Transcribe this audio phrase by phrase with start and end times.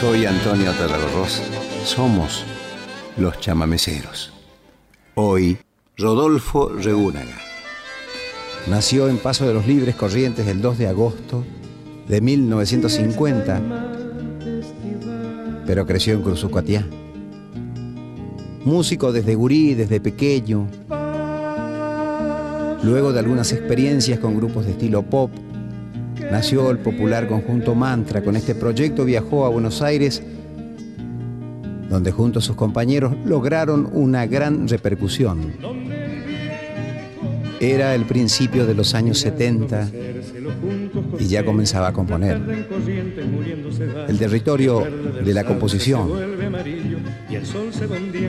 [0.00, 1.42] Soy Antonio Tarragorros.
[1.84, 2.46] Somos
[3.18, 4.32] los chamameceros.
[5.14, 5.58] Hoy,
[5.98, 7.36] Rodolfo Regúnaga.
[8.66, 11.44] Nació en Paso de los Libres Corrientes el 2 de agosto
[12.08, 13.60] de 1950,
[15.66, 16.86] pero creció en Cruzucuatiá.
[18.64, 20.66] Músico desde gurí, desde pequeño.
[22.82, 25.30] Luego de algunas experiencias con grupos de estilo pop,
[26.30, 28.22] nació el popular conjunto Mantra.
[28.22, 30.22] Con este proyecto viajó a Buenos Aires,
[31.88, 35.52] donde junto a sus compañeros lograron una gran repercusión.
[37.60, 39.90] Era el principio de los años 70
[41.18, 42.40] y ya comenzaba a componer.
[44.08, 44.86] El territorio
[45.22, 46.10] de la composición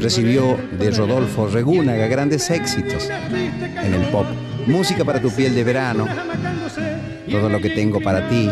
[0.02, 4.26] recibió de Rodolfo Regúnaga grandes éxitos en el pop.
[4.68, 6.06] Música para tu piel de verano,
[7.32, 8.50] todo lo que tengo para ti,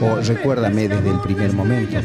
[0.00, 1.98] o recuérdame desde el primer momento.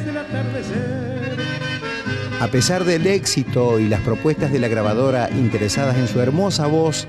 [2.39, 7.07] A pesar del éxito y las propuestas de la grabadora interesadas en su hermosa voz,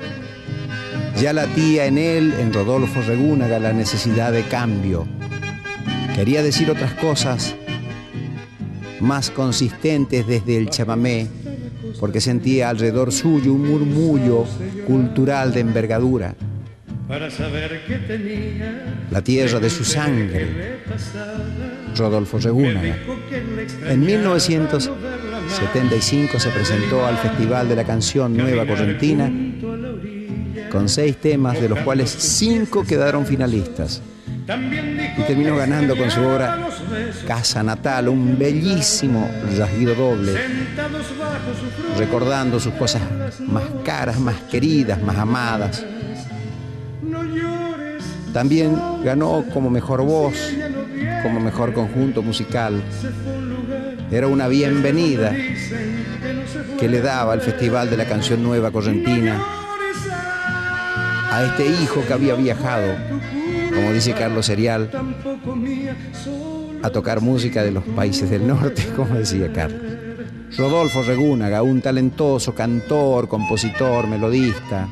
[1.20, 5.06] ya latía en él, en Rodolfo Regúnaga, la necesidad de cambio.
[6.14, 7.54] Quería decir otras cosas
[9.00, 11.26] más consistentes desde el chamamé,
[12.00, 14.44] porque sentía alrededor suyo un murmullo
[14.86, 16.34] cultural de envergadura.
[19.10, 20.78] La tierra de su sangre,
[21.94, 22.96] Rodolfo Regúnaga.
[23.86, 29.30] En 1975 se presentó al Festival de la Canción Nueva Correntina
[30.70, 34.00] con seis temas, de los cuales cinco quedaron finalistas.
[35.16, 36.68] Y terminó ganando con su obra
[37.26, 40.34] Casa Natal, un bellísimo rasguido doble,
[41.98, 43.02] recordando sus cosas
[43.40, 45.84] más caras, más queridas, más amadas.
[48.32, 50.34] También ganó como mejor voz,
[51.22, 52.82] como mejor conjunto musical.
[54.10, 55.32] Era una bienvenida
[56.78, 59.40] que le daba al Festival de la Canción Nueva Correntina
[61.30, 62.94] a este hijo que había viajado,
[63.74, 64.90] como dice Carlos Serial,
[66.82, 69.80] a tocar música de los países del norte, como decía Carlos.
[70.56, 74.88] Rodolfo Regúnaga, un talentoso cantor, compositor, melodista.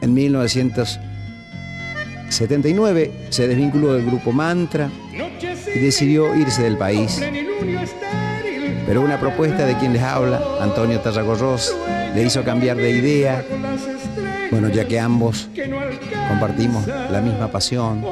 [0.00, 7.20] En 1979 se desvinculó del grupo Mantra y decidió irse del país.
[8.86, 11.76] Pero una propuesta de quien les habla, Antonio Tarragorros,
[12.14, 13.44] le hizo cambiar de idea
[14.50, 15.48] bueno, ya que ambos
[16.28, 18.04] compartimos la misma pasión,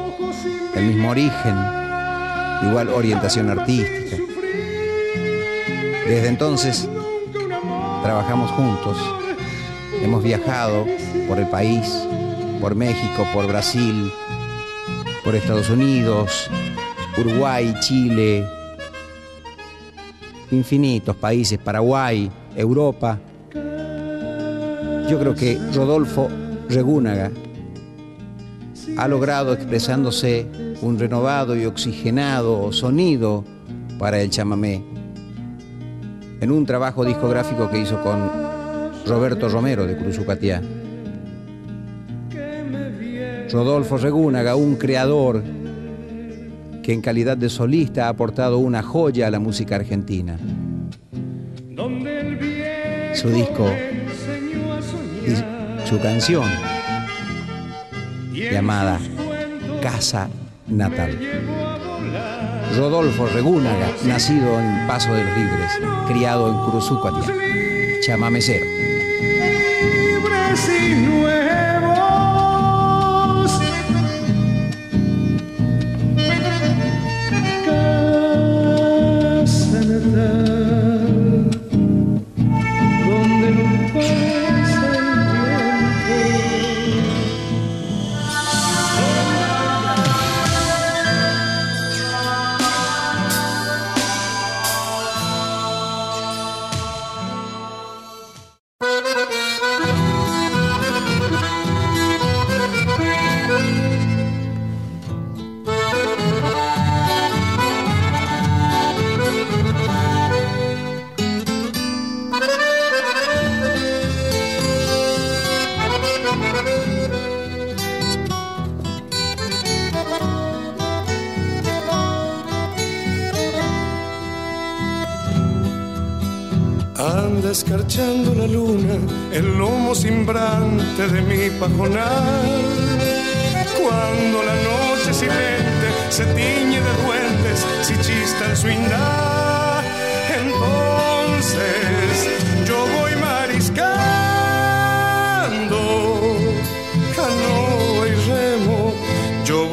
[0.75, 1.57] el mismo origen,
[2.69, 4.17] igual orientación artística.
[6.07, 6.89] Desde entonces
[8.03, 8.99] trabajamos juntos,
[10.07, 10.87] hemos viajado
[11.27, 12.07] por el país,
[12.61, 14.09] por México, por Brasil,
[15.25, 16.49] por Estados Unidos,
[17.19, 18.47] Uruguay, Chile,
[20.53, 23.19] infinitos países, Paraguay, Europa,
[25.09, 26.29] yo creo que Rodolfo
[26.69, 27.33] Regúnaga
[28.97, 30.47] ha logrado expresándose
[30.83, 33.45] un renovado y oxigenado sonido
[33.99, 34.85] para el chamamé.
[36.41, 38.46] En un trabajo discográfico que hizo con
[39.07, 40.63] Roberto Romero de Cruzucatiá.
[43.51, 45.43] Rodolfo Regúnaga, un creador
[46.83, 50.39] que en calidad de solista ha aportado una joya a la música argentina.
[53.15, 53.67] Su disco
[55.87, 56.45] su canción
[58.33, 58.99] llamada
[59.81, 60.29] Casa
[60.67, 61.17] Natal.
[62.77, 65.71] Rodolfo Regúnaga, nacido en Paso de los Libres,
[66.09, 67.33] criado en Curuzucuatía,
[68.05, 68.76] chamamecero.
[70.57, 71.56] assim não é.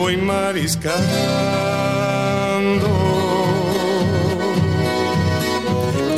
[0.04, 0.92] Voy mariscando.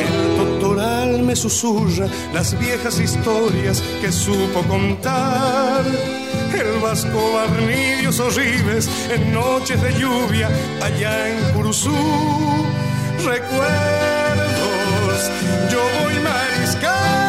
[0.07, 9.31] El doctoral me susurra las viejas historias que supo contar el vasco barnidios horribles en
[9.31, 10.49] noches de lluvia
[10.81, 11.93] allá en Curuzú.
[13.23, 13.69] Recuerdos,
[15.71, 17.21] yo voy mariscando,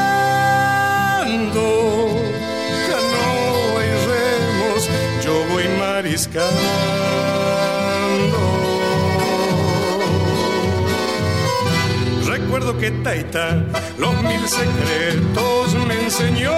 [12.24, 13.62] Recuerdo que Taita
[13.98, 16.52] los mil secretos me enseñó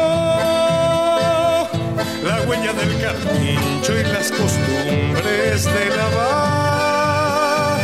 [2.23, 7.81] la huella del carpincho y las costumbres de lavar.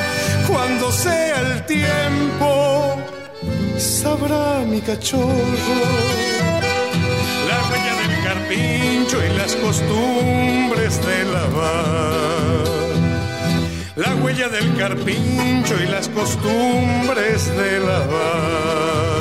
[0.46, 2.96] Cuando sea el tiempo,
[3.78, 6.33] sabrá mi cachorro.
[8.54, 12.64] Carpincho y las costumbres de lavar.
[13.96, 19.13] La huella del carpincho y las costumbres de lavar.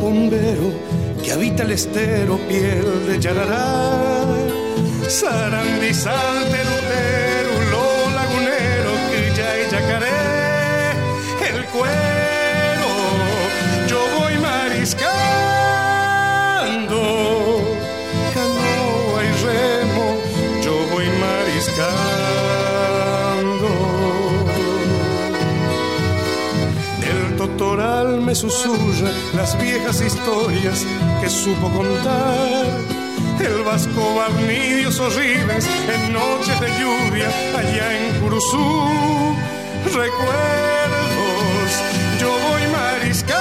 [0.00, 0.72] Bombero
[1.22, 4.24] que habita el estero, piel de yarará,
[5.08, 7.86] sarandizante, lutero, lo
[8.18, 10.22] lagunero, quilla y yacaré,
[11.50, 12.88] el cuero,
[13.86, 15.10] yo voy mariscando,
[18.34, 20.06] canoa y remo,
[20.64, 22.30] yo voy mariscando.
[27.60, 28.69] toral me susurra
[29.34, 30.86] las viejas historias
[31.20, 32.66] que supo contar.
[33.40, 39.34] El vasco barnidios horribles en noches de lluvia allá en Curuzú.
[39.84, 40.10] Recuerdos,
[42.20, 43.36] yo voy mariscando,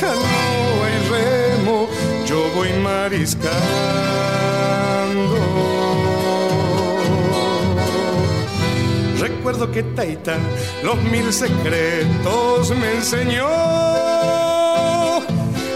[0.00, 1.88] canoa y remo,
[2.26, 3.76] yo voy mariscando.
[9.28, 10.36] Recuerdo que Taita
[10.82, 13.48] los mil secretos me enseñó.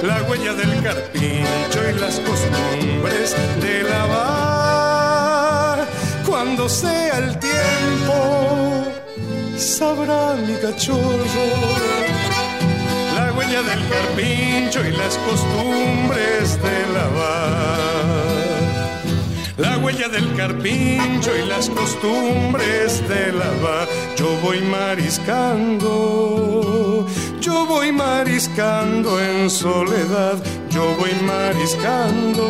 [0.03, 5.79] La huella del carpincho y las costumbres de lavar.
[6.27, 8.85] Cuando sea el tiempo,
[9.57, 11.47] sabrá mi cachorro.
[13.17, 18.00] La huella del carpincho y las costumbres de lavar
[19.61, 23.87] la huella del carpincho y las costumbres de lava.
[24.17, 25.87] Yo voy mariscando,
[27.41, 32.45] yo voy mariscando en soledad, yo voy mariscando,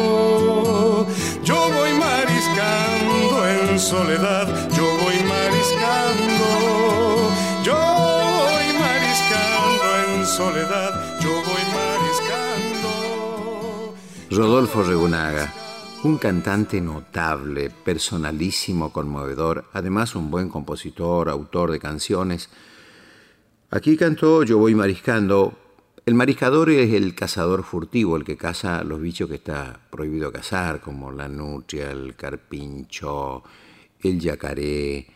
[1.43, 6.47] yo voy mariscando en soledad, yo voy mariscando,
[7.65, 12.91] yo voy mariscando en soledad, yo voy mariscando.
[14.31, 15.70] Rodolfo Regunaga
[16.03, 22.49] un cantante notable, personalísimo, conmovedor, además un buen compositor, autor de canciones.
[23.71, 25.53] Aquí cantó Yo voy mariscando.
[26.07, 30.81] El mariscador es el cazador furtivo, el que caza los bichos que está prohibido cazar,
[30.81, 33.43] como la nutria, el carpincho,
[34.03, 35.07] el yacaré.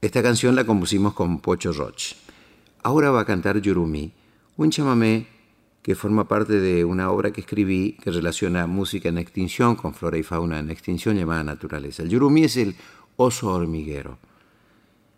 [0.00, 2.14] Esta canción la compusimos con Pocho Roch.
[2.82, 4.12] Ahora va a cantar Yurumi,
[4.56, 5.28] un chamamé
[5.82, 10.16] que forma parte de una obra que escribí que relaciona música en extinción con flora
[10.16, 12.04] y fauna en extinción llamada naturaleza.
[12.04, 12.76] El yurumi es el
[13.16, 14.18] oso hormiguero.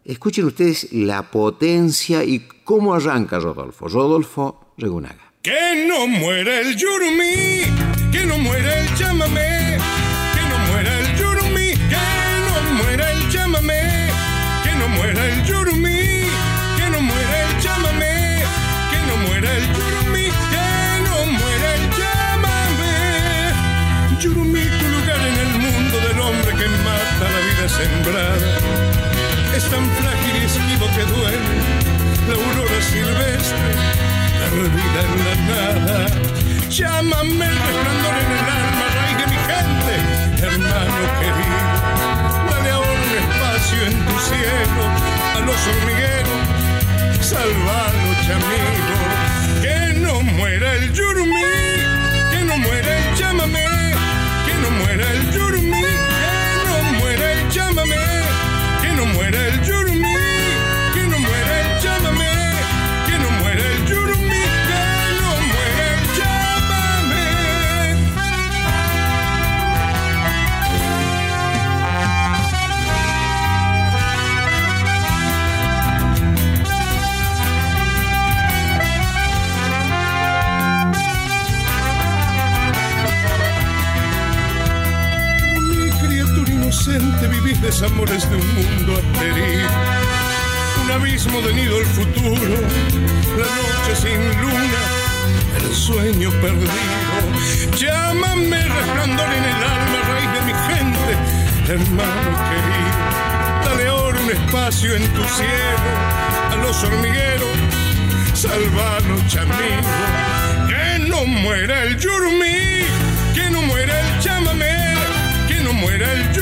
[0.05, 3.89] Escuchen ustedes la potencia y cómo arranca Rodolfo.
[3.89, 5.33] Rodolfo Regunaga.
[5.43, 7.63] Que no muera el yurumi,
[8.11, 9.79] que no muera el chamamé,
[27.65, 28.59] vida sembrada.
[29.57, 31.57] Es tan frágil y esquivo que duele
[32.29, 33.71] la aurora silvestre,
[34.75, 36.07] vida en la nada.
[36.69, 39.95] Llámame el resplandor en el alma, raíz de mi gente,
[40.47, 41.67] hermano querido.
[42.51, 44.83] Dale ahora un espacio en tu cielo,
[45.35, 46.43] a los hormigueros,
[47.21, 48.97] salvalo, chamigo,
[49.63, 51.74] que no muera el yurumí,
[87.85, 89.69] desamores de un mundo aterido.
[90.85, 92.55] Un abismo de nido el futuro,
[93.37, 94.83] la noche sin luna,
[95.59, 96.73] el sueño perdido.
[97.77, 102.99] Llámame resplandor en el alma, raíz de mi gente, hermano querido.
[103.65, 105.91] Dale ahora un espacio en tu cielo
[106.53, 107.57] a los hormigueros,
[108.35, 109.91] salvanos chamigo.
[110.69, 112.87] Que no muera el yurumí,
[113.35, 114.95] que no muera el chamamé,
[115.49, 116.34] que no muera el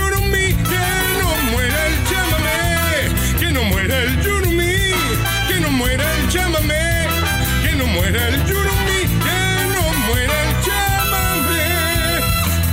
[6.32, 7.06] chamamé,
[7.62, 9.40] que no muera el yurumí, que
[9.74, 11.68] no muera el chamamé,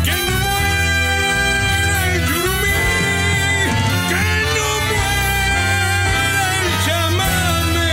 [0.06, 2.80] que no muera el yurumí,
[4.10, 4.24] que
[4.56, 7.92] no muera el chamamé.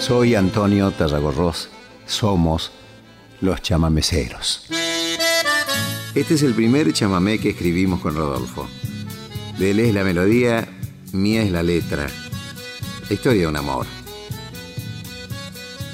[0.00, 1.68] Soy Antonio Tarragorros.
[2.06, 2.72] Somos
[3.42, 4.64] los chamameceros.
[6.14, 8.68] Este es el primer chamamé que escribimos con Rodolfo.
[9.58, 10.68] De él es la melodía,
[11.12, 12.06] mía es la letra.
[13.10, 13.86] Historia de un amor.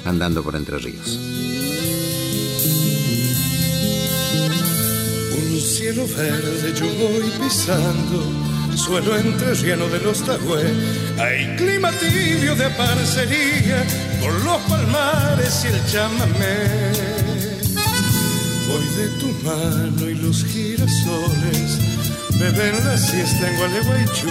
[0.04, 1.18] Andando por Entre Ríos.
[5.36, 8.24] Un cielo verde yo voy pisando,
[8.76, 10.64] suelo entrerriano de los Tagüe.
[11.18, 13.84] Hay clima tibio de parcería
[14.20, 17.37] por los palmares y el chamamé.
[18.68, 21.78] Voy de tu mano y los girasoles
[22.38, 24.28] beben la siesta en Gualeguaychú.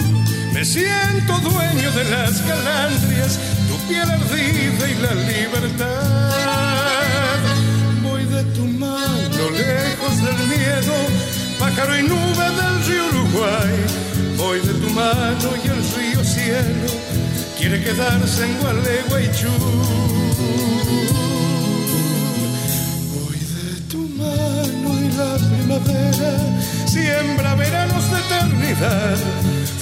[0.52, 3.36] Me siento dueño de las calandrias,
[3.68, 7.08] tu piel ardida y la libertad.
[8.02, 10.94] Voy de tu mano lejos del miedo,
[11.58, 13.74] pájaro y nube del río Uruguay.
[14.36, 16.92] Voy de tu mano y el río cielo
[17.58, 19.50] quiere quedarse en Gualeguaychú.
[25.68, 26.32] Primavera
[26.86, 29.16] siembra veranos de eternidad.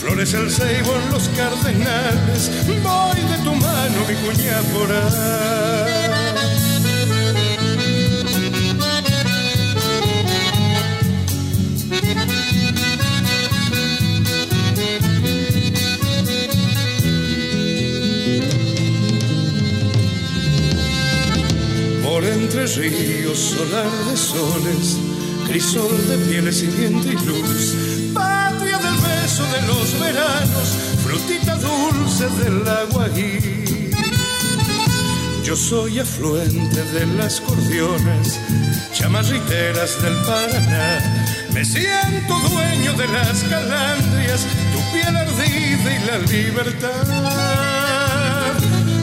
[0.01, 2.51] Florece el ceibo en los cardenales.
[2.83, 4.17] Voy de tu mano, mi.
[22.03, 24.97] Por entre ríos, solar de soles,
[25.57, 27.75] crisol de pieles y viento y luz,
[28.13, 30.69] patria del beso de los veranos,
[31.03, 33.91] frutita dulce del agua y
[35.43, 38.39] yo soy afluente de las cordionas,
[38.93, 41.27] chamarriteras del Paraná.
[41.55, 47.07] Me siento dueño de las calandrias, tu piel ardida y la libertad.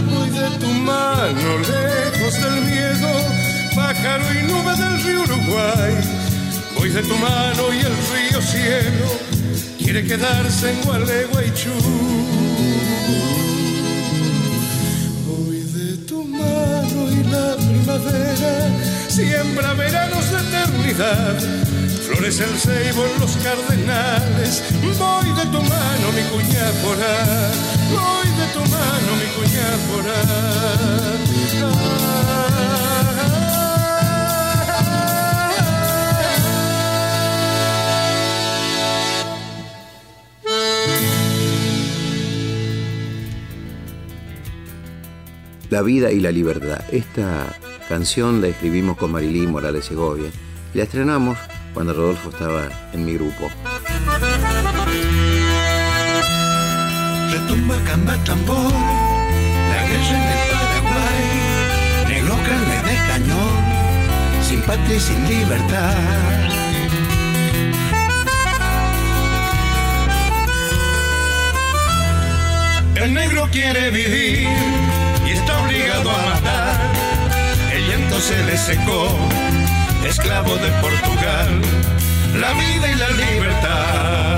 [0.08, 3.10] Voy de tu mano lejos del miedo,
[3.76, 6.23] pájaro y nube del río Uruguay.
[6.84, 9.08] Voy de tu mano y el río cielo
[9.78, 11.72] quiere quedarse en Gualeguaychú.
[15.26, 18.70] Voy de tu mano y la primavera
[19.08, 21.40] siembra veranos de eternidad.
[22.06, 24.62] Florece el ceibo en los cardenales.
[25.00, 27.56] Voy de tu mano, mi cuñá por ahí.
[27.96, 30.04] Voy de tu mano, mi cuñá por
[45.74, 46.84] La vida y la libertad.
[46.92, 47.48] Esta
[47.90, 50.30] canción la escribimos con Marilí Morales Segovia.
[50.76, 51.36] La estrenamos
[51.74, 53.50] cuando Rodolfo estaba en mi grupo.
[57.32, 58.72] Retumba camba tambor,
[59.72, 61.26] la guerra en el Paraguay,
[62.08, 63.56] negro carne de cañón,
[64.48, 65.96] sin patria y sin libertad.
[72.94, 75.03] El negro quiere vivir
[75.94, 77.74] llegado a.
[77.74, 79.08] El llanto se le secó,
[80.06, 81.62] esclavo de Portugal,
[82.40, 84.33] la vida y la libertad.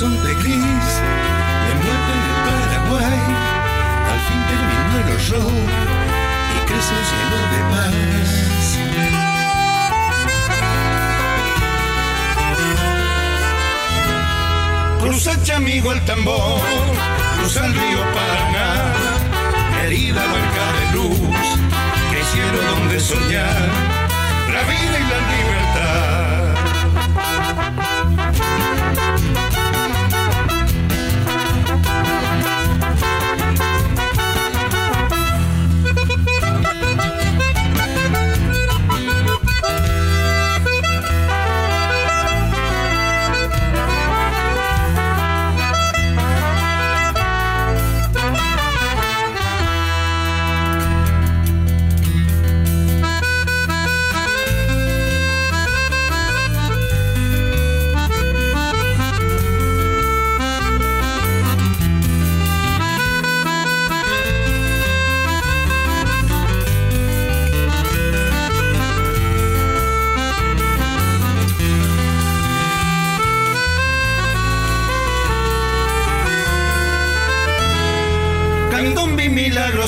[0.00, 0.88] Horizonte gris
[1.66, 3.20] de muerte en el Paraguay.
[4.12, 5.58] Al fin terminó el horror
[6.54, 8.30] y crece un cielo de paz.
[15.00, 16.60] Cruza amigo el tambor,
[17.38, 18.68] cruza el río Paraná,
[19.82, 21.46] herida barca de luz,
[22.10, 23.68] que cielo donde soñar
[24.52, 25.87] la vida y la libertad.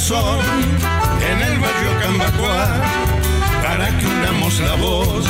[0.09, 2.81] En el barrio Cambacuá
[3.63, 5.27] para que unamos la voz,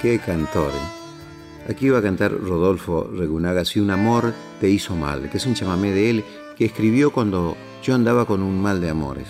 [0.00, 0.72] qué cantor.
[0.72, 1.70] ¿eh?
[1.70, 5.54] Aquí iba a cantar Rodolfo Regunaga, Si un amor te hizo mal, que es un
[5.54, 6.24] chamamé de él
[6.56, 9.28] que escribió cuando yo andaba con un mal de amores.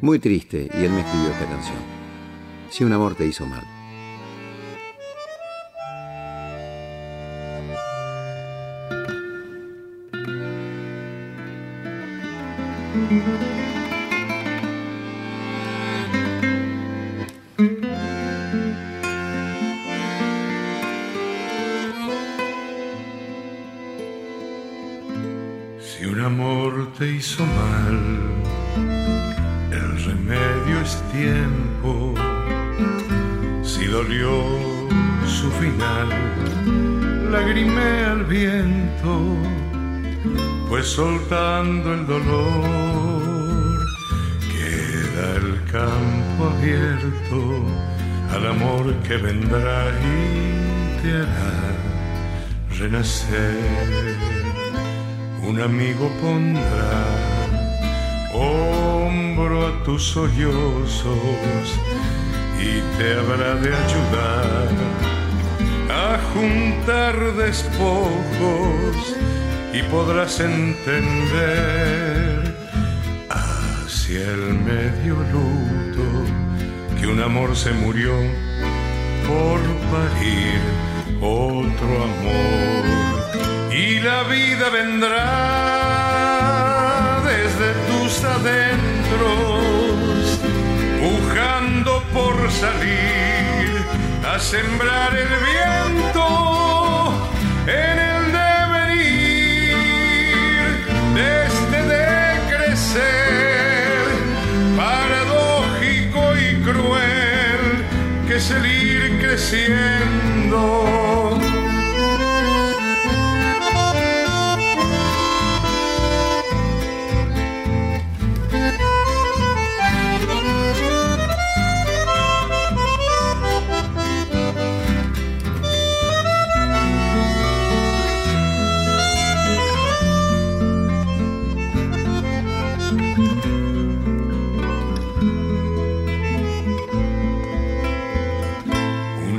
[0.00, 1.78] Muy triste, y él me escribió esta canción.
[2.70, 3.75] Si un amor te hizo mal.
[49.26, 51.58] Vendrá y te hará
[52.78, 54.16] renacer.
[55.42, 56.98] Un amigo pondrá
[58.32, 61.66] hombro a tus sollozos
[62.68, 64.68] y te habrá de ayudar
[66.04, 68.96] a juntar despojos
[69.72, 71.74] y podrás entender
[73.30, 76.06] hacia el medio luto
[76.98, 78.12] que un amor se murió
[79.26, 79.60] por
[79.92, 80.60] parir
[81.20, 82.82] otro amor.
[83.72, 85.26] Y la vida vendrá
[87.24, 89.60] desde tus adentros,
[91.02, 93.84] buscando por salir
[94.32, 96.26] a sembrar el viento
[97.66, 99.76] en el devenir
[101.14, 102.08] desde de
[102.50, 104.04] crecer,
[104.76, 107.62] paradójico y cruel,
[108.28, 108.75] que ir
[109.48, 111.25] creciendo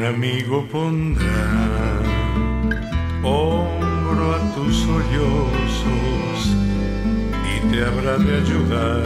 [0.07, 1.99] amigo pondrá
[3.23, 6.39] hombro a tus sollozos
[7.51, 9.03] y te habrá de ayudar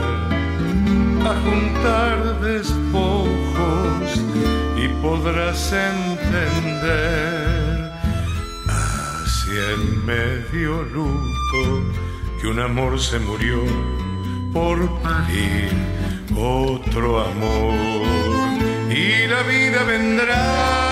[1.26, 4.06] a juntar despojos
[4.78, 6.72] y podrás entender
[8.68, 11.62] hacia el medio luto
[12.40, 13.64] que un amor se murió
[14.54, 15.72] por parir
[16.36, 18.12] otro amor.
[18.90, 20.91] Y la vida vendrá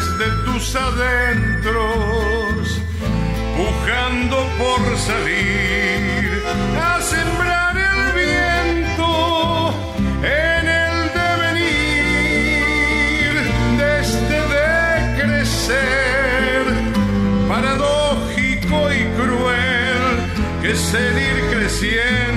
[0.00, 2.80] desde tus adentros,
[3.56, 6.42] pujando por salir
[6.80, 9.74] a sembrar el viento
[10.22, 11.70] en el devenir
[13.76, 14.70] desde de
[15.22, 16.62] crecer,
[17.48, 20.02] paradójico y cruel
[20.62, 22.29] que seguir creciendo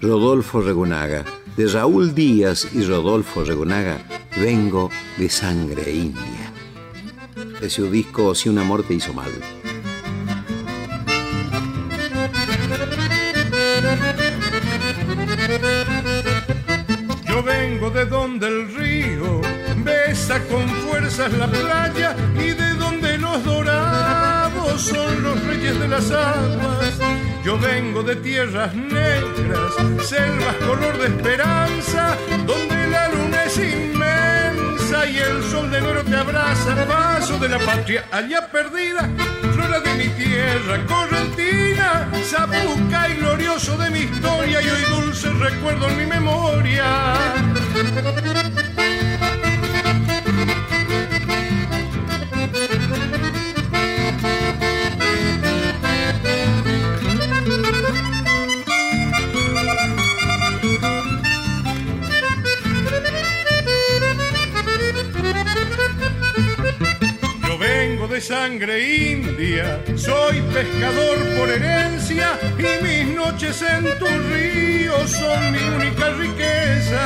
[0.00, 1.24] Rodolfo Regunaga.
[1.56, 3.98] De Raúl Díaz y Rodolfo Regunaga,
[4.36, 6.52] Vengo de Sangre India.
[7.60, 9.30] De su disco Si un amor te hizo mal.
[28.04, 29.74] De tierras negras,
[30.08, 36.16] selvas color de esperanza, donde la luna es inmensa y el sol de oro te
[36.16, 36.86] abraza.
[36.86, 39.06] Paso de la patria allá perdida,
[39.52, 45.88] flora de mi tierra, correntina, zapuca y glorioso de mi historia y hoy dulce recuerdo
[45.88, 47.14] en mi memoria.
[68.40, 68.80] Sangre
[69.12, 77.02] india, soy pescador por herencia y mis noches en tu río son mi única riqueza.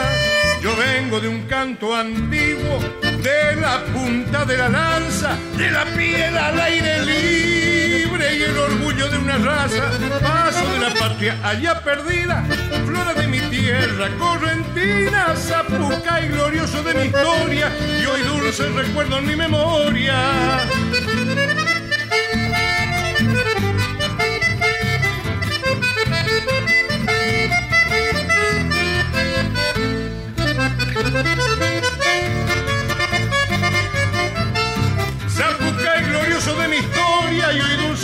[0.63, 6.39] Yo vengo de un canto antiguo, de la punta de la lanza, de la piel
[6.39, 9.85] al aire libre y el orgullo de una raza.
[10.23, 12.45] Paso de la patria allá perdida,
[12.87, 19.19] flora de mi tierra, correntina, zapuca y glorioso de mi historia y hoy dulce recuerdo
[19.19, 20.15] en mi memoria.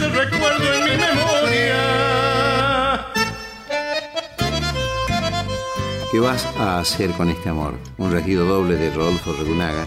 [0.09, 1.83] Recuerdo en mi memoria.
[6.11, 7.75] ¿Qué vas a hacer con este amor?
[7.99, 9.87] Un regido doble de Rodolfo Regunaga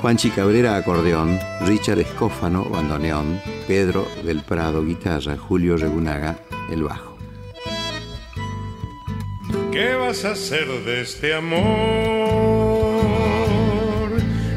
[0.00, 6.38] Juanchi Cabrera acordeón, Richard Escófano bandoneón, Pedro del Prado guitarra, Julio Regunaga
[6.70, 7.18] el bajo.
[9.72, 11.58] ¿Qué vas a hacer de este amor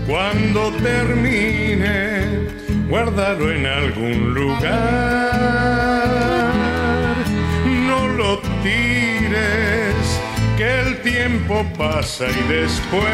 [0.08, 2.11] cuando termine?
[2.91, 4.69] Guárdalo en algún lugar,
[7.88, 10.19] no lo tires,
[10.58, 13.08] que el tiempo pasa y después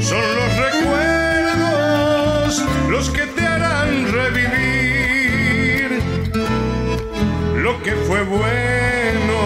[0.00, 6.00] son los recuerdos los que te harán revivir
[7.54, 9.36] lo que fue bueno.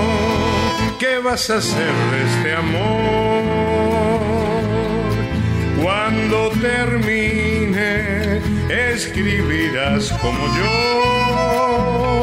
[1.01, 4.52] ¿Qué vas a hacer de este amor?
[5.83, 8.41] Cuando termine,
[8.71, 12.23] escribirás como yo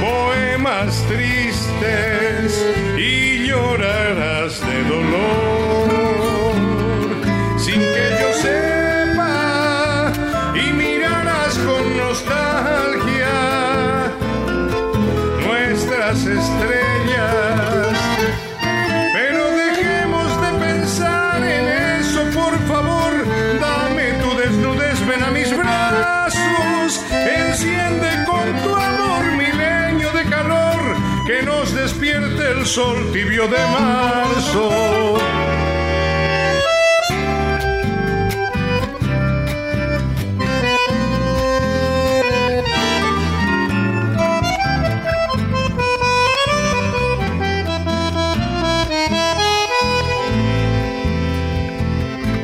[0.00, 2.64] poemas tristes
[2.96, 6.54] y llorarás de dolor
[7.58, 10.10] sin que yo sepa
[10.54, 13.36] y mirarás con nostalgia
[15.46, 16.77] nuestras estrellas.
[32.68, 34.68] sol tibio de marzo.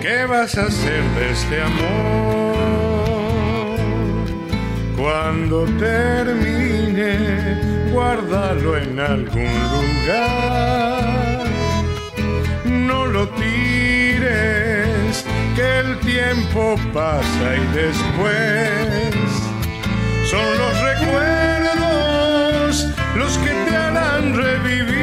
[0.01, 2.57] ¿Qué vas a hacer de este amor
[4.97, 6.55] cuando termine?
[7.95, 11.45] Guárdalo en algún lugar.
[12.65, 19.25] No lo tires, que el tiempo pasa y después
[20.29, 22.73] son los recuerdos
[23.15, 24.95] los que te harán revivir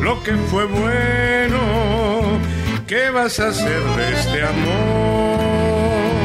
[0.00, 1.58] lo que fue bueno.
[2.86, 6.17] ¿Qué vas a hacer de este amor?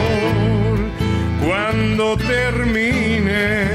[1.53, 3.69] Cuando termine,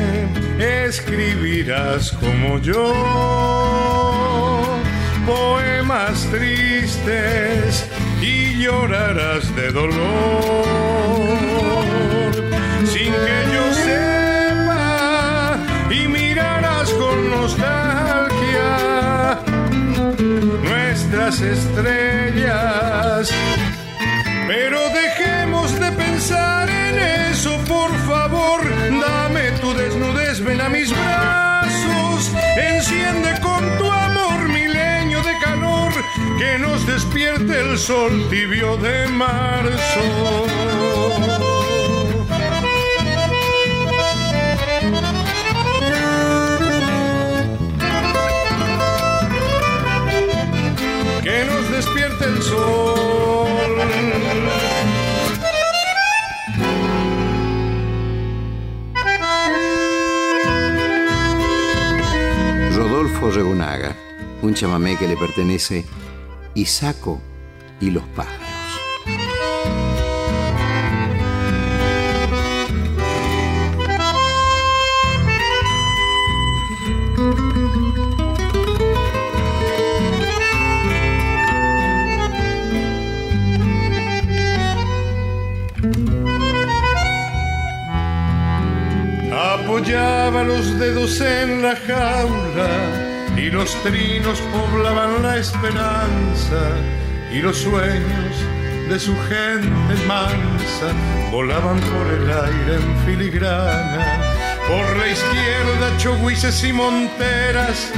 [0.59, 2.93] escribirás como yo
[5.25, 7.87] poemas tristes
[8.21, 10.65] y llorarás de dolor
[12.85, 15.57] sin que yo sepa
[15.89, 19.39] y mirarás con nostalgia
[20.65, 23.33] nuestras estrellas.
[36.39, 40.01] Que nos despierte el sol tibio de marzo.
[51.23, 53.49] que nos despierte el sol.
[62.77, 63.97] Rodolfo Regonaga,
[64.43, 65.85] un chamamé que le pertenece
[66.59, 67.21] Isaco
[67.81, 68.49] y los pájaros.
[89.31, 93.08] apoyaba los dedos en la jaula
[93.49, 96.61] y los trinos poblaban la esperanza
[97.33, 98.35] y los sueños
[98.91, 100.93] de su gente mansa
[101.31, 104.05] volaban por el aire en filigrana.
[104.69, 107.91] Por la izquierda chogüises y monteras,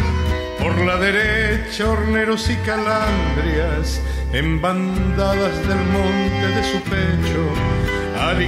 [0.60, 4.00] por la derecha horneros y calandrias,
[4.32, 7.42] en bandadas del monte de su pecho,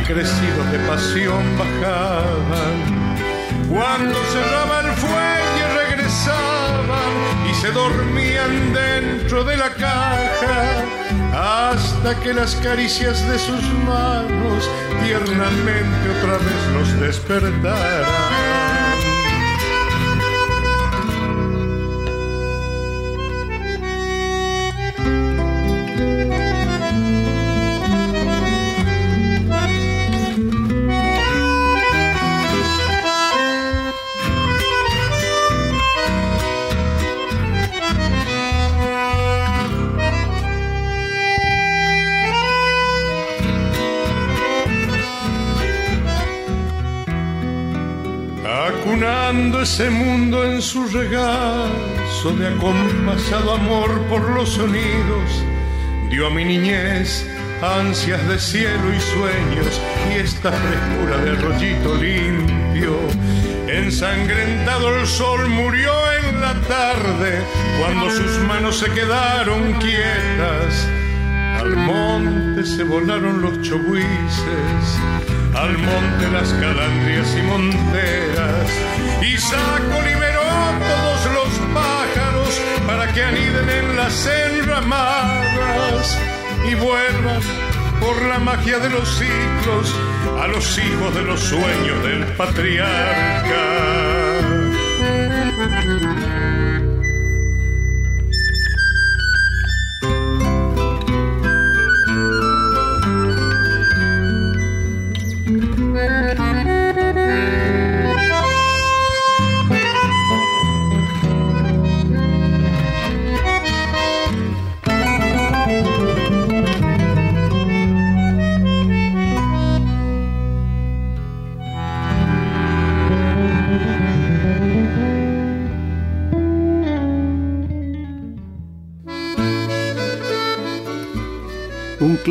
[0.04, 3.02] crecidos de pasión bajaban
[3.68, 5.51] cuando cerraba el regresaban
[7.52, 10.84] y se dormían dentro de la caja
[11.70, 14.70] hasta que las caricias de sus manos
[15.04, 18.61] tiernamente otra vez los despertaran.
[49.72, 55.30] Ese mundo en su regazo de acompasado amor por los sonidos,
[56.10, 57.26] dio a mi niñez
[57.62, 59.80] ansias de cielo y sueños
[60.10, 62.98] y esta frescura de rollito limpio.
[63.66, 67.42] Ensangrentado el sol murió en la tarde
[67.80, 70.86] cuando sus manos se quedaron quietas.
[71.60, 75.00] Al monte se volaron los chobuices
[75.54, 78.70] al monte las calandrias y monteras.
[79.22, 80.42] Y saco liberó
[80.90, 86.18] todos los pájaros para que aniden en las enramadas
[86.68, 87.40] y vuelvan
[88.00, 89.94] por la magia de los ciclos
[90.40, 93.62] a los hijos de los sueños del patriarca.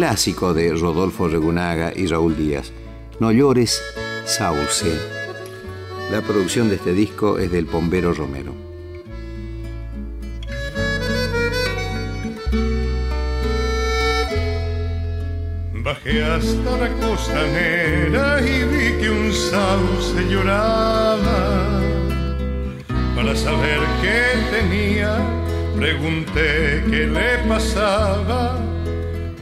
[0.02, 2.72] Clásico de Rodolfo Regunaga y Raúl Díaz.
[3.20, 3.80] No llores,
[4.26, 4.92] Sauce.
[6.12, 8.56] La producción de este disco es del Pombero Romero.
[15.84, 21.80] Bajé hasta la costanera y vi que un sauce lloraba.
[23.16, 25.20] Para saber qué tenía,
[25.78, 28.61] pregunté qué le pasaba.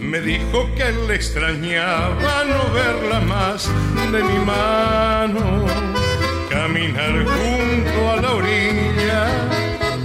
[0.09, 3.69] Me dijo que le extrañaba no verla más
[4.11, 5.67] de mi mano.
[6.49, 9.27] Caminar junto a la orilla,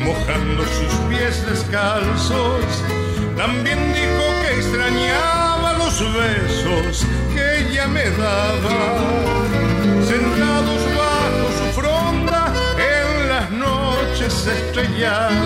[0.00, 2.66] mojando sus pies descalzos.
[3.34, 8.76] También dijo que extrañaba los besos que ella me daba.
[10.06, 15.44] Sentados bajo su fronda en las noches estrelladas.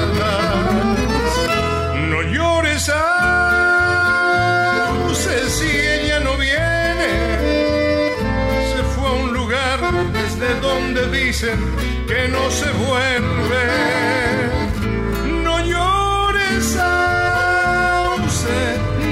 [10.78, 11.58] Donde dicen
[12.06, 13.64] que no se vuelve.
[15.42, 18.58] No llores, Sauce,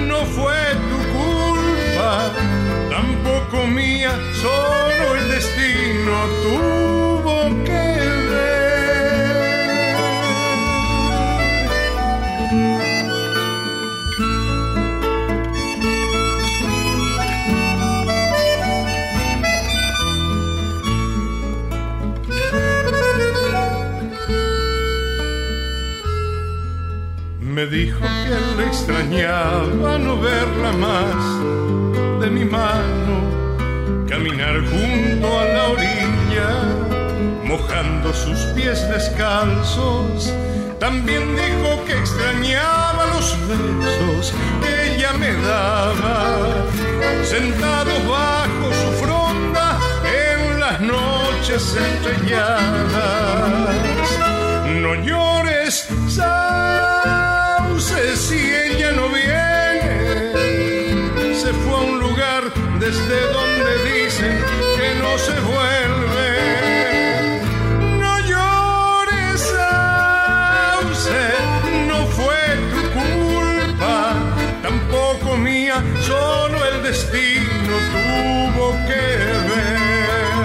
[0.06, 2.32] no fue tu culpa,
[2.90, 7.85] tampoco mía, solo el destino tuvo que
[27.70, 31.16] Dijo que le extrañaba no verla más
[32.20, 36.48] de mi mano, caminar junto a la orilla,
[37.42, 40.32] mojando sus pies descalzos.
[40.78, 46.36] También dijo que extrañaba los besos que ella me daba,
[47.24, 53.85] sentados bajo su fronda en las noches estrelladas.
[62.86, 64.34] Desde donde dicen
[64.76, 66.30] que no se vuelve.
[67.98, 71.24] No llores, Sauce,
[71.88, 73.96] no fue tu culpa,
[74.62, 79.04] tampoco mía, solo el destino tuvo que
[79.50, 80.36] ver.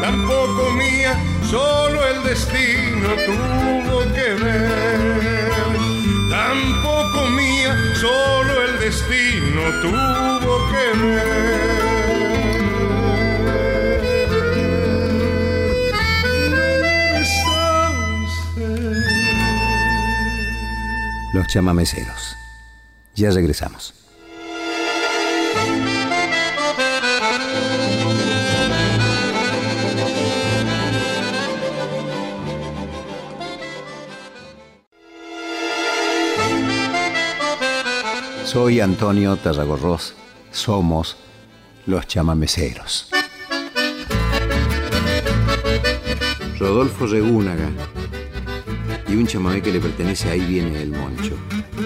[0.00, 1.12] Tampoco mía,
[1.50, 4.98] solo el destino tuvo que ver.
[6.30, 10.35] Tampoco mía, solo el destino tuvo
[21.32, 22.34] Los chamameceros.
[23.14, 23.92] Ya regresamos.
[38.44, 40.14] Soy Antonio Tarragorros.
[40.50, 41.16] Somos
[41.86, 43.10] los chamameceros.
[46.58, 47.70] Rodolfo Regúnaga
[49.08, 51.36] y un chamamé que le pertenece Ahí viene el Moncho.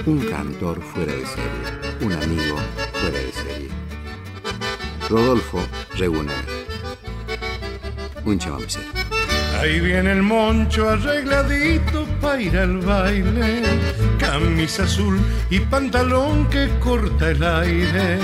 [0.06, 2.56] Un cantor fuera de serie, un amigo
[2.92, 3.68] fuera de serie.
[5.08, 5.58] Rodolfo
[5.96, 6.44] Regúnaga,
[8.24, 8.99] un chamamecero.
[9.60, 13.62] Ahí viene el moncho arregladito para ir al baile,
[14.18, 15.20] camisa azul
[15.50, 18.18] y pantalón que corta el aire,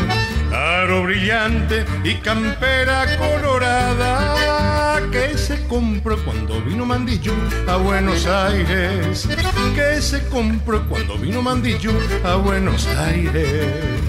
[0.51, 7.35] aro brillante y campera colorada que se compró cuando vino Mandillo
[7.68, 9.29] a Buenos Aires,
[9.75, 11.92] que se compró cuando vino Mandillo
[12.25, 14.06] a Buenos Aires.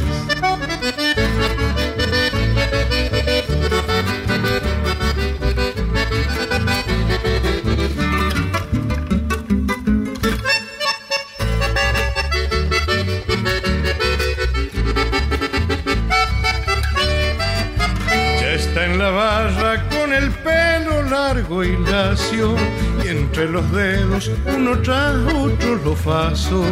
[23.47, 26.65] Los dedos uno tras otro los vasos.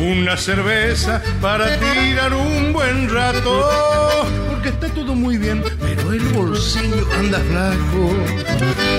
[0.00, 7.06] Una cerveza para tirar un buen rato, porque está todo muy bien, pero el bolsillo
[7.18, 8.10] anda flaco.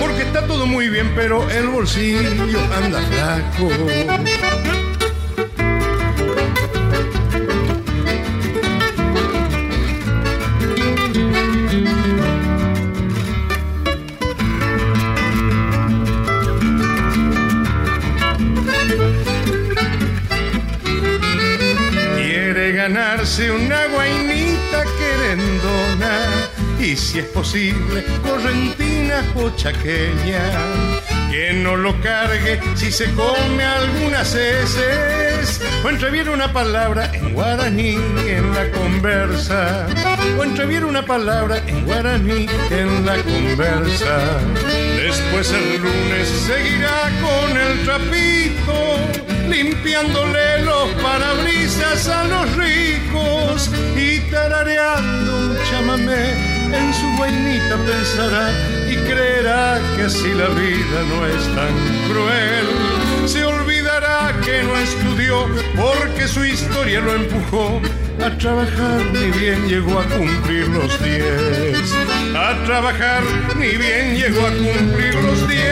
[0.00, 4.73] Porque está todo muy bien, pero el bolsillo anda flaco.
[26.84, 30.42] Y si es posible correntina o chaqueña.
[31.30, 35.60] que no lo cargue si se come algunas heces.
[35.82, 37.96] O entreviene una palabra en guaraní
[38.28, 39.86] en la conversa.
[40.38, 44.38] O entreviene una palabra en guaraní en la conversa.
[44.96, 48.74] Después el lunes seguirá con el trapito
[49.48, 58.50] limpiándole los parabrisas a los ricos y tarareando un chamamé en su guainita pensará
[58.90, 61.74] y creerá que así la vida no es tan
[62.08, 62.66] cruel.
[63.26, 65.46] Se olvidará que no estudió
[65.76, 67.80] porque su historia lo empujó
[68.24, 71.92] a trabajar, ni bien llegó a cumplir los diez.
[72.36, 73.22] A trabajar,
[73.58, 75.64] ni bien llegó a cumplir los diez.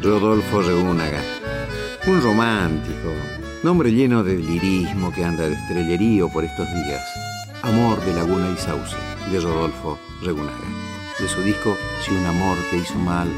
[0.00, 1.37] Rodolfo Reúnaga
[2.08, 3.12] un romántico,
[3.62, 7.02] nombre lleno de lirismo que anda de estrellerío por estos días.
[7.62, 8.96] Amor de Laguna y Sauce,
[9.30, 10.56] de Rodolfo Regunaga,
[11.18, 13.28] de su disco Si un amor te hizo mal.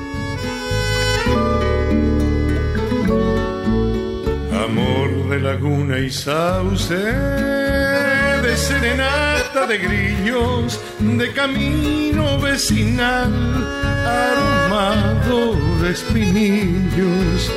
[4.52, 17.50] Amor de Laguna y Sauce, de serenata de grillos, de camino vecinal, aromado de espinillos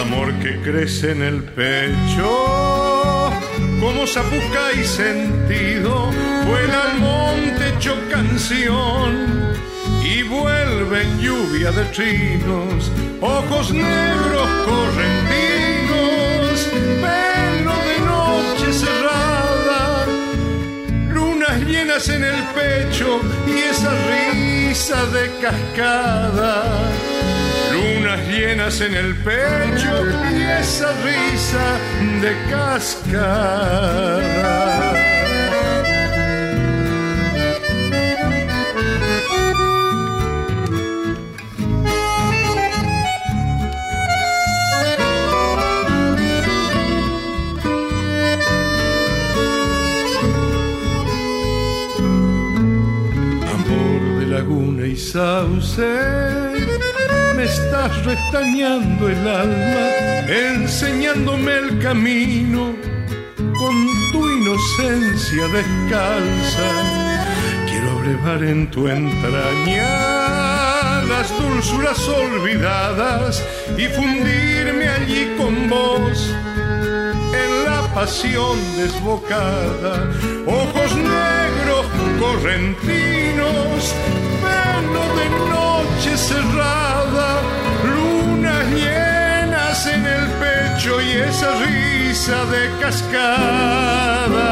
[0.00, 3.30] amor que crece en el pecho,
[3.80, 6.10] como zapuca y sentido,
[6.46, 9.54] vuela al monte hecho canción
[10.02, 16.68] y vuelve en lluvia de trinos, ojos negros correntinos,
[17.02, 20.06] pelo de noche cerrada,
[21.08, 24.33] lunas llenas en el pecho y esa risa
[24.74, 26.64] de cascada
[27.70, 31.78] lunas llenas en el pecho y esa risa
[32.20, 33.74] de cascada.
[54.96, 56.54] Sauce
[57.44, 59.90] estás restañando el alma,
[60.28, 62.74] enseñándome el camino
[63.36, 63.74] con
[64.12, 66.68] tu inocencia descalza.
[67.68, 69.84] Quiero abrevar en tu entraña
[71.02, 73.42] las dulzuras olvidadas
[73.76, 76.34] y fundirme allí con vos
[77.42, 80.10] en la pasión desbocada.
[80.46, 81.86] Ojos negros
[82.20, 83.94] correntinos,
[84.94, 87.40] pelo de noche cerrada,
[87.84, 94.50] lunas llenas en el pecho y esa risa de cascada.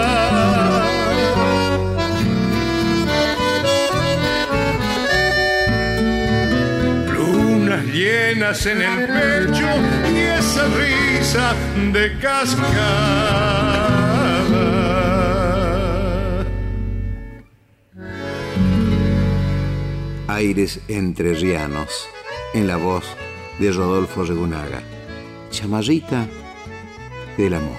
[7.12, 9.68] Lunas llenas en el pecho
[10.12, 11.54] y esa risa
[11.92, 14.01] de cascada.
[20.32, 22.08] Aires entrerrianos,
[22.54, 23.04] en la voz
[23.58, 24.80] de Rodolfo Regunaga.
[25.50, 26.26] Chamarrita
[27.36, 27.76] del amor.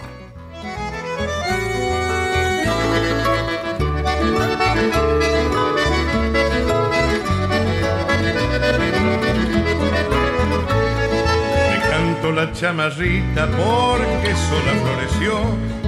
[11.72, 15.40] Le canto la chamarrita porque sola floreció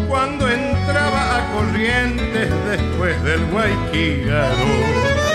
[0.09, 5.34] cuando entraba a corrientes después del Guayquigaro.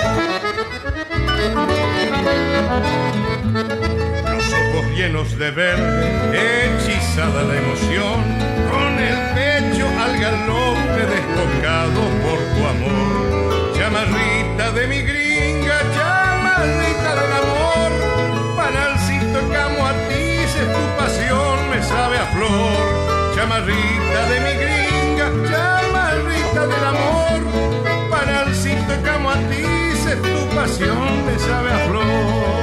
[2.71, 6.07] Los ojos llenos de verde,
[6.67, 8.23] hechizada la emoción,
[8.71, 13.73] con el pecho al galope desbocado por tu amor.
[13.77, 17.91] Chamarrita de mi gringa, chamarrita del amor,
[18.57, 23.35] panalcito camo a ti, es tu pasión, me sabe a flor.
[23.35, 27.41] Chamarrita de mi gringa, chamarrita del amor,
[28.11, 32.61] panalcito camo a ti, tu pasión, me sabe a flor.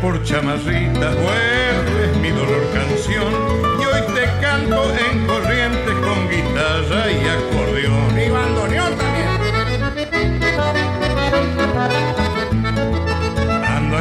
[0.00, 3.32] por chamarrita, vuelves mi dolor canción
[3.80, 7.71] y hoy te canto en corriente con guitarra y acordeón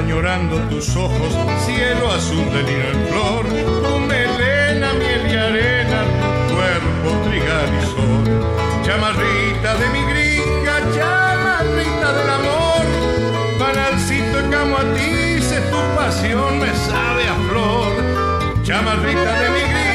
[0.02, 1.32] añorando tus ojos,
[1.66, 6.02] cielo azul de lino en flor, tu melena, miel y arena,
[6.54, 12.84] cuerpo trigal y sol, chamarrita de mi gringa, chamarrita del amor,
[13.60, 19.91] panalcito y camoatices, tu pasión me sabe a flor, chamarrita de mi gringa.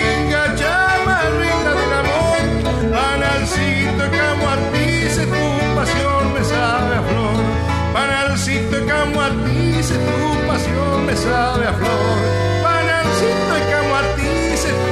[11.17, 12.19] Me sabe a flor,
[12.62, 14.33] panalcito de camo a ti,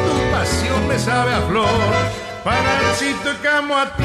[0.04, 1.68] tu pasión me sabe a flor.
[2.42, 4.04] Panalcito camo a ti,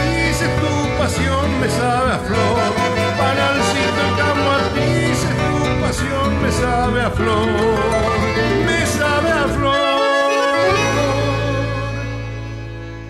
[0.59, 2.73] tu pasión me sabe a flor.
[3.17, 7.47] Panalcito camo a tu pasión me sabe a flor.
[8.65, 9.79] Me sabe a flor.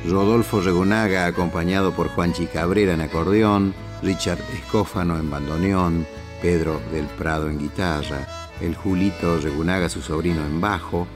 [0.07, 6.07] Rodolfo Regunaga, acompañado por Juanchi Cabrera en acordeón, Richard Escófano en bandoneón,
[6.41, 11.07] Pedro del Prado en guitarra, el Julito Regunaga, su sobrino, en bajo,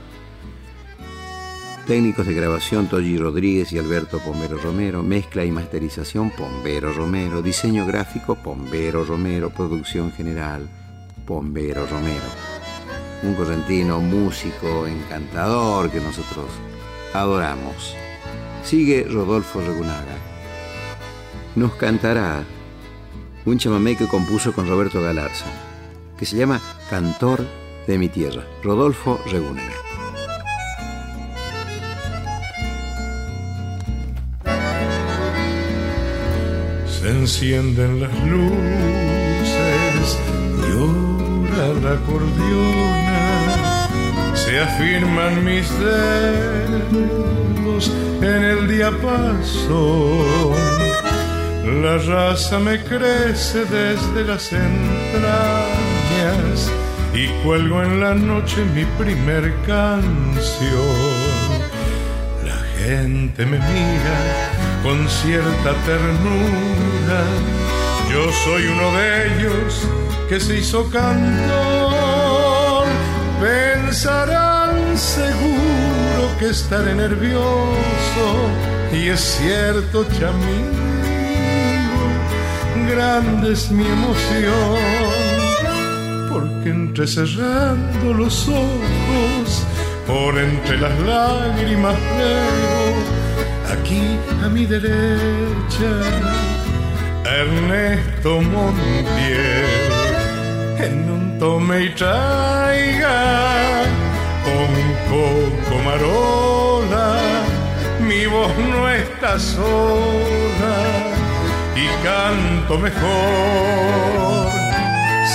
[1.85, 7.85] Técnicos de grabación Toji Rodríguez y Alberto Pombero Romero, mezcla y masterización Pombero Romero, diseño
[7.85, 10.69] gráfico Pombero Romero, producción general
[11.25, 12.23] Pombero Romero.
[13.23, 16.45] Un correntino músico encantador que nosotros
[17.13, 17.93] adoramos.
[18.63, 20.15] Sigue Rodolfo Regunaga.
[21.57, 22.45] Nos cantará
[23.43, 25.47] un chamamé que compuso con Roberto Galarza,
[26.23, 27.45] que se llama Cantor
[27.85, 29.73] de mi tierra, Rodolfo Regunaga.
[36.87, 40.17] Se encienden las luces,
[40.65, 43.89] llora la acordeona,
[44.33, 47.11] se afirman mis dedos
[48.21, 50.23] en el diapasón.
[51.81, 54.53] La raza me crece desde las
[57.13, 60.73] y cuelgo en la noche mi primer canción.
[62.45, 64.49] La gente me mira
[64.83, 67.21] con cierta ternura.
[68.11, 69.87] Yo soy uno de ellos
[70.29, 72.85] que se hizo cantor.
[73.41, 78.25] Pensarán seguro que estaré nervioso
[78.93, 80.83] y es cierto, chamín
[82.87, 85.12] grande es mi emoción,
[86.33, 89.65] porque entrecerrando los ojos,
[90.07, 92.93] por entre las lágrimas veo
[93.71, 95.91] aquí a mi derecha,
[97.23, 99.91] Ernesto Montiel,
[100.79, 103.83] en un tome y traiga
[104.63, 104.75] un
[105.13, 107.17] poco marola,
[107.99, 110.75] mi voz no está sola
[111.75, 114.62] y canto mejor.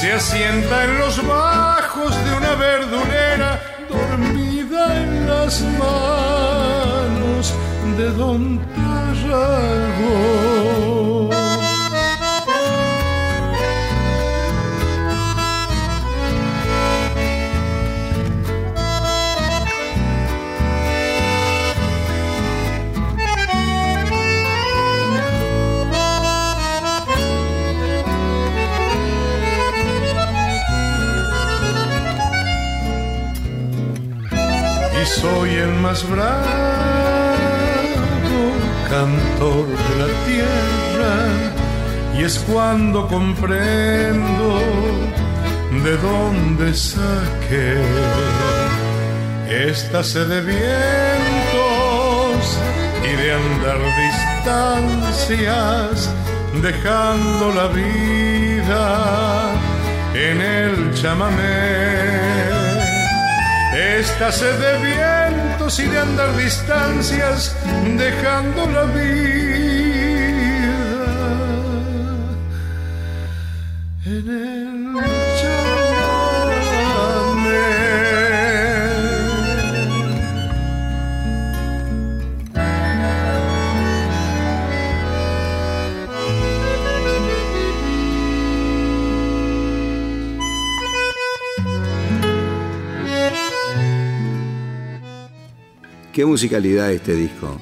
[0.00, 7.52] Se asienta en los bajos de una verdurera dormida en las manos
[7.96, 9.58] de Don Tarrago.
[35.58, 36.28] El más bravo
[38.88, 41.16] cantor de la tierra.
[42.18, 44.60] Y es cuando comprendo
[45.84, 47.76] de dónde saqué
[49.48, 50.58] esta sed de vientos
[53.04, 53.78] y de andar
[55.26, 56.10] distancias
[56.62, 59.52] dejando la vida
[60.14, 62.57] en el chamamé
[63.78, 67.56] esta sed de vientos y de andar distancias,
[67.96, 69.08] dejando la vida
[74.04, 74.92] en el
[96.18, 97.60] Qué musicalidad este disco.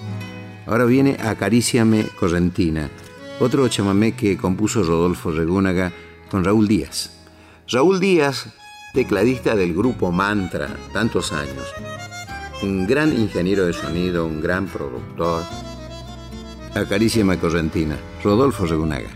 [0.65, 2.89] Ahora viene Acaríciame Correntina,
[3.39, 5.93] otro chamamé que compuso Rodolfo Regúnaga
[6.31, 7.11] con Raúl Díaz.
[7.69, 8.47] Raúl Díaz,
[8.95, 11.67] tecladista del grupo Mantra, tantos años.
[12.63, 15.43] Un gran ingeniero de sonido, un gran productor.
[16.75, 19.11] Acaríciame Correntina, Rodolfo Regúnaga.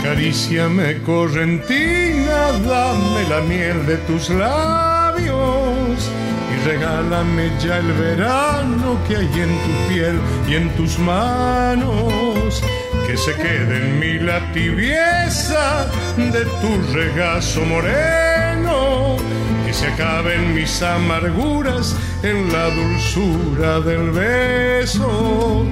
[0.00, 6.10] Acaríciame Correntina, dame la miel de tus labios
[6.56, 12.62] y regálame ya el verano que hay en tu piel y en tus manos.
[13.06, 15.86] Que se quede en mí la tibieza
[16.16, 19.16] de tu regazo moreno.
[19.64, 25.66] Que se acaben mis amarguras en la dulzura del beso.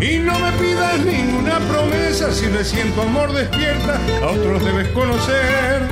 [0.00, 5.82] Y no me pidas ninguna promesa si recién tu amor despierta, a otros debes conocer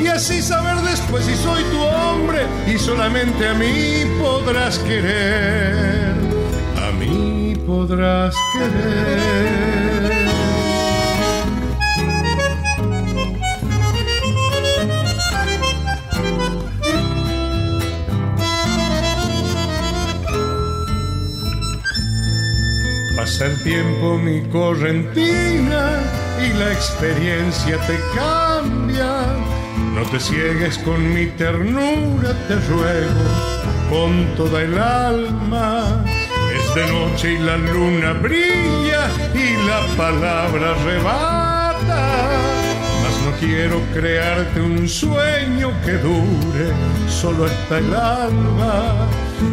[0.00, 6.14] y así saber después si soy tu hombre y solamente a mí podrás querer,
[6.76, 9.66] a mí podrás querer.
[23.16, 26.00] Pasa el tiempo mi correntina
[26.38, 28.45] y la experiencia te cambia
[29.96, 33.24] no te ciegues con mi ternura, te ruego,
[33.88, 36.04] con toda el alma.
[36.54, 42.28] Es de noche y la luna brilla y la palabra rebata.
[43.02, 46.66] Mas no quiero crearte un sueño que dure
[47.08, 49.08] solo hasta el alma.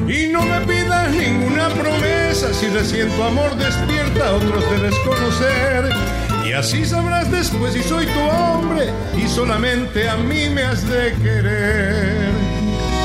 [0.10, 6.23] Y no me pidas ninguna promesa si recién tu amor despierta a otros de desconocer
[6.54, 8.88] y así sabrás después si soy tu hombre
[9.18, 12.30] y solamente a mí me has de querer.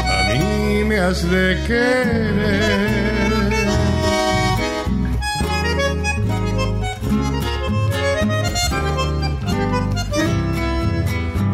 [0.04, 2.98] A mí me has de querer.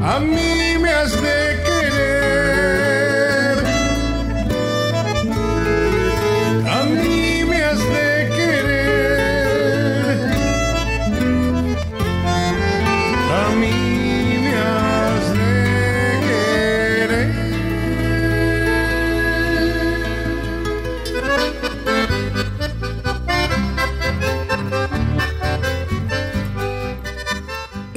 [0.02, 1.73] A mí me has de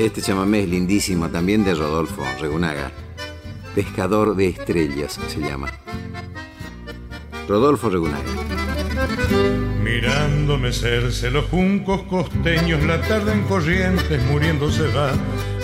[0.08, 2.94] Este chamamé es lindísimo, también de Rodolfo Regunaga.
[3.76, 5.70] Pescador de estrellas se llama.
[7.46, 8.24] Rodolfo Regunaga.
[9.84, 15.12] Mirando mecerse los juncos costeños, la tarde en corrientes muriéndose va.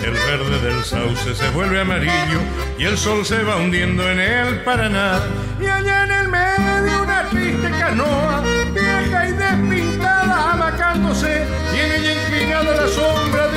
[0.04, 2.40] El verde del sauce se vuelve amarillo
[2.78, 5.22] y el sol se va hundiendo en el Paraná.
[5.58, 8.42] Y allá en el medio una triste canoa,
[8.74, 13.53] vieja y despintada, amacándose, tiene ya inclinada la sombra de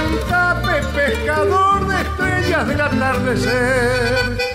[0.97, 4.46] pescador de estrellas del atardecer.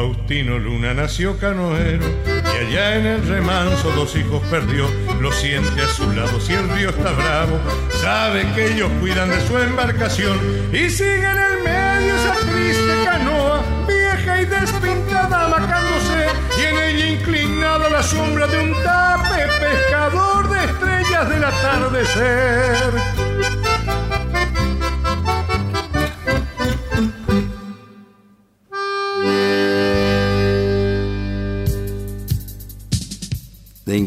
[0.00, 4.86] Faustino Luna nació canoero y allá en el remanso dos hijos perdió.
[5.20, 7.60] Lo siente a su lado si el río está bravo,
[8.00, 10.38] sabe que ellos cuidan de su embarcación
[10.72, 16.28] y sigue en el medio esa triste canoa, vieja y despintada, amacándose
[16.58, 23.29] y en ella inclinada la sombra de un tape pescador de estrellas del atardecer.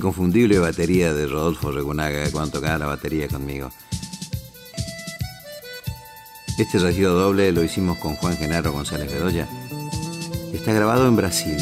[0.04, 3.72] Inconfundible batería de Rodolfo Regunaga cuando tocaba la batería conmigo.
[6.58, 9.47] Este registro doble lo hicimos con Juan Genaro González Bedoya.
[10.51, 11.56] Está grabado en Brasil.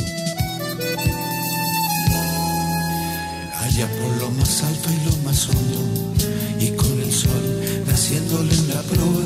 [3.60, 6.14] Allá por lo más alto y lo más hondo,
[6.60, 9.24] y con el sol naciéndole en la proa,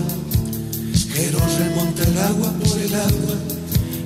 [1.16, 3.36] Pero remonta el agua por el agua,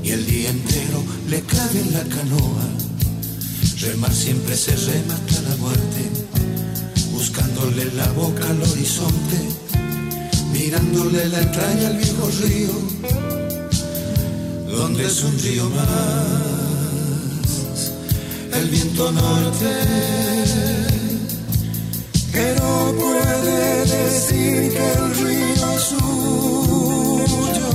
[0.04, 2.89] y el día entero le cabe en la canoa
[3.82, 6.10] Remar siempre se rema hasta la muerte,
[7.14, 9.38] buscándole la boca al horizonte,
[10.52, 12.74] mirándole la entraña al viejo río,
[14.70, 15.86] donde es un río más.
[18.54, 19.70] El viento norte,
[22.34, 27.70] que no puede decir que el río es suyo,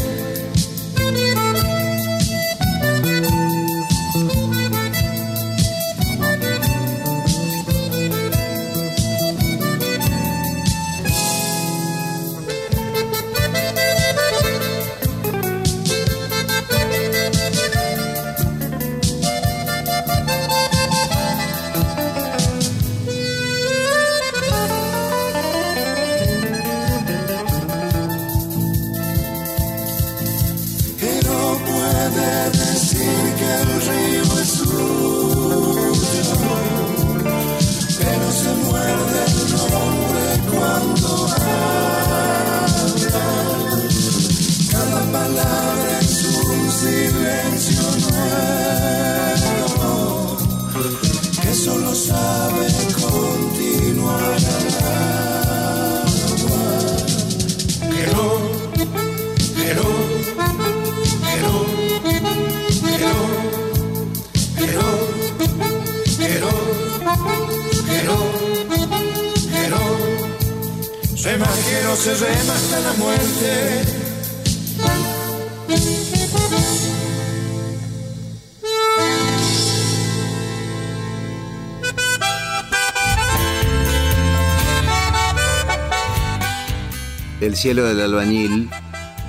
[87.41, 88.69] El cielo del albañil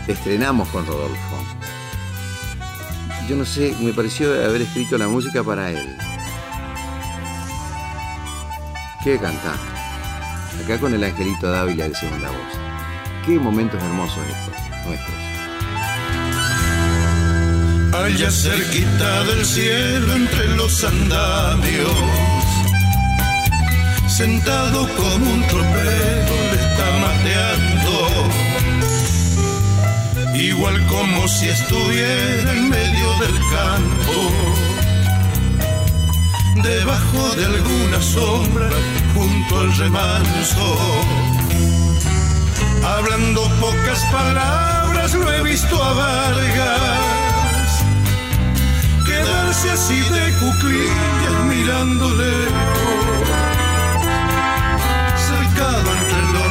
[0.06, 1.36] estrenamos con Rodolfo.
[3.28, 5.96] Yo no sé, me pareció haber escrito la música para él.
[9.02, 9.56] ¿Qué cantar?
[10.62, 12.61] Acá con el angelito Dávila de segunda voz.
[13.24, 14.54] Qué momentos hermosos estos,
[14.84, 15.16] nuestros.
[17.94, 21.92] Allá cerquita del cielo entre los andamios,
[24.08, 28.08] sentado como un tropero le está mateando,
[30.34, 34.32] igual como si estuviera en medio del campo
[36.60, 38.68] debajo de alguna sombra
[39.14, 41.41] junto al remanso.
[42.84, 47.84] Hablando pocas palabras lo he visto a Vargas.
[49.06, 52.32] Quedarse así de cuclillas mirándole
[55.16, 56.41] cercado entre el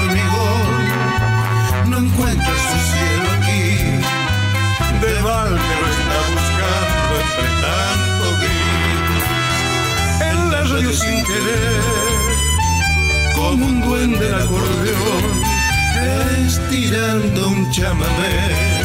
[17.40, 18.82] un chamamé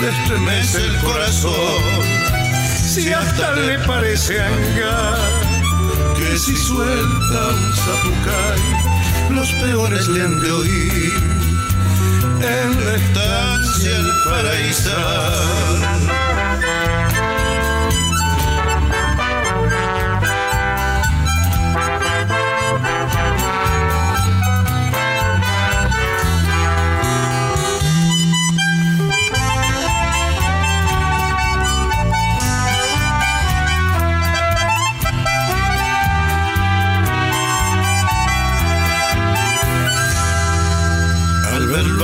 [0.00, 1.82] le estremece el corazón.
[2.92, 5.18] Si hasta le parece hangar
[6.16, 8.90] que si suelta un zapucay
[9.30, 11.12] los peores le han de oír
[12.42, 15.99] en la estancia el paraíso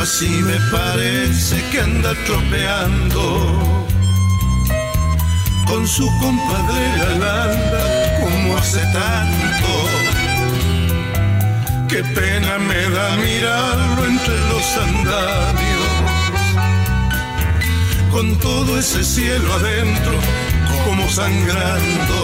[0.07, 3.25] así me parece que anda tropeando
[5.67, 7.83] con su compadre Galanda
[8.21, 9.73] como hace tanto.
[11.89, 15.95] Qué pena me da mirarlo entre los andamios,
[18.13, 20.21] con todo ese cielo adentro
[20.85, 22.19] como sangrando.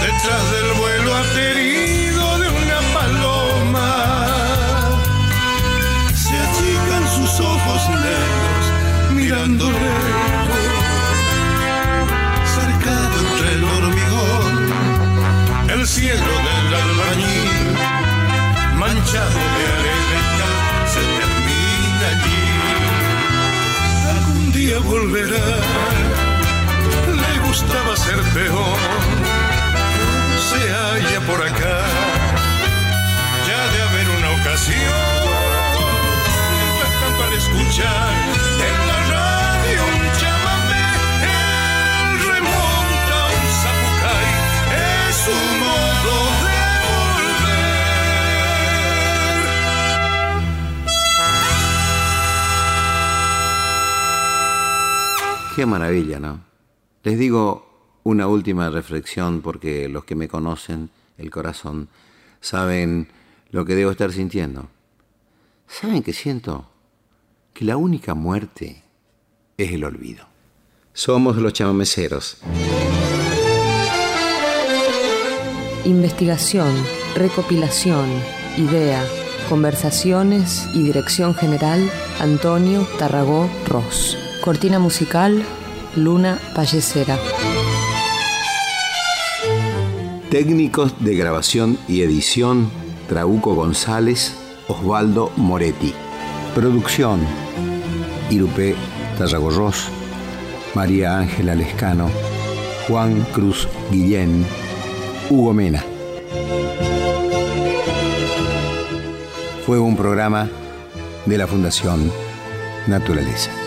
[0.00, 1.95] Detrás del vuelo aterido
[9.26, 9.82] mirando lejos,
[12.54, 14.54] cercado entre el hormigón,
[15.74, 17.50] el cielo del albañil,
[18.78, 20.50] manchado de arena
[20.92, 22.44] se termina allí.
[24.14, 25.48] Algún día volverá,
[27.22, 28.78] le gustaba ser peor,
[30.48, 31.78] se halla por acá,
[33.48, 35.26] ya de haber una ocasión
[37.24, 38.85] al escuchar
[55.56, 56.44] Qué maravilla, ¿no?
[57.02, 61.88] Les digo una última reflexión porque los que me conocen, el corazón,
[62.42, 63.08] saben
[63.52, 64.68] lo que debo estar sintiendo.
[65.66, 66.68] ¿Saben qué siento?
[67.54, 68.82] Que la única muerte
[69.56, 70.26] es el olvido.
[70.92, 72.36] Somos los chamameceros.
[75.86, 76.74] Investigación,
[77.14, 78.10] recopilación,
[78.58, 79.02] idea,
[79.48, 81.90] conversaciones y dirección general
[82.20, 84.18] Antonio Tarragó Ross.
[84.46, 85.42] Cortina musical
[85.96, 87.18] Luna Pallecera.
[90.30, 92.70] Técnicos de grabación y edición
[93.08, 94.36] Trauco González,
[94.68, 95.92] Osvaldo Moretti.
[96.54, 97.18] Producción
[98.30, 98.76] Irupé
[99.18, 99.88] Tarragorros,
[100.76, 102.08] María Ángela Lescano,
[102.86, 104.46] Juan Cruz Guillén,
[105.28, 105.84] Hugo Mena.
[109.66, 110.48] Fue un programa
[111.24, 112.12] de la Fundación
[112.86, 113.65] Naturaleza.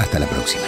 [0.00, 0.66] Hasta la próxima.